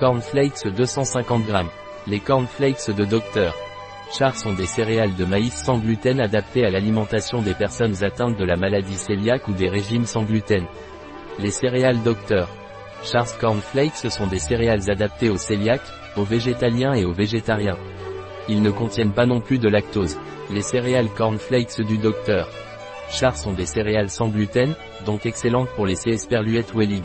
[0.00, 1.52] Cornflakes 250 g.
[2.06, 3.54] Les cornflakes de Dr.
[4.10, 8.44] Char sont des céréales de maïs sans gluten adaptées à l'alimentation des personnes atteintes de
[8.46, 10.64] la maladie cœliaque ou des régimes sans gluten.
[11.38, 12.48] Les céréales Dr.
[13.04, 17.76] Char's Cornflakes sont des céréales adaptées aux cœliaques, aux végétaliens et aux végétariens.
[18.48, 20.16] Ils ne contiennent pas non plus de lactose.
[20.50, 22.48] Les céréales Cornflakes du Dr.
[23.10, 24.74] Char sont des céréales sans gluten,
[25.04, 27.04] donc excellentes pour les CS Perluette Wellig.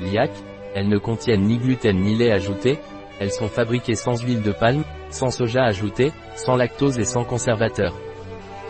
[0.00, 0.30] Liac,
[0.78, 2.78] elles ne contiennent ni gluten ni lait ajouté,
[3.18, 7.92] elles sont fabriquées sans huile de palme, sans soja ajouté, sans lactose et sans conservateur.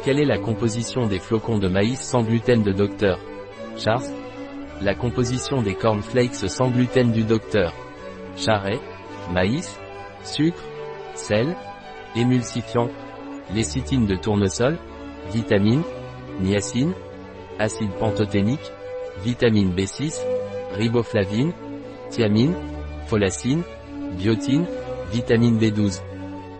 [0.03, 3.19] Quelle est la composition des flocons de maïs sans gluten de Dr.
[3.77, 4.05] Chars
[4.81, 7.75] La composition des cornflakes sans gluten du Dr.
[8.39, 8.81] Charret,
[9.31, 9.79] maïs,
[10.23, 10.63] sucre,
[11.15, 11.55] sel,
[12.17, 12.89] émulsifiant,
[13.53, 14.79] lécithine de tournesol,
[15.31, 15.83] vitamine,
[16.41, 16.95] niacine,
[17.59, 18.73] acide pantothénique,
[19.23, 20.23] vitamine B6,
[20.73, 21.53] riboflavine,
[22.11, 22.55] thiamine,
[23.07, 23.63] folacine,
[24.19, 24.67] biotine,
[25.13, 26.03] vitamine B12.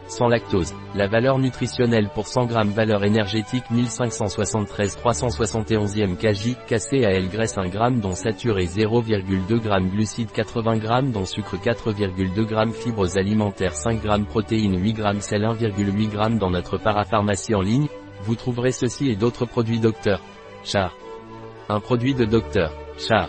[0.09, 7.11] Sans lactose, la valeur nutritionnelle pour 100 g valeur énergétique 1573 371e kg, cassé à
[7.11, 12.73] L graisse 1 g dont saturé 0,2 g glucides 80 g dont sucre 4,2 g
[12.73, 17.89] fibres alimentaires 5 g protéines 8 g sel 1,8 g dans notre parapharmacie en ligne,
[18.23, 20.23] vous trouverez ceci et d'autres produits Docteur
[20.65, 20.97] Char.
[21.69, 23.29] Un produit de Docteur Char,